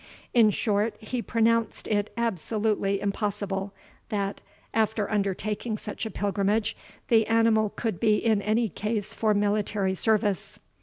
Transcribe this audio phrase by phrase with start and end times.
[0.33, 3.71] In short, he pronounced it absolutely impossible,
[4.09, 4.41] that,
[4.73, 6.75] after undertaking such a pilgrimage,
[7.09, 10.59] the animal could be in any case for military service.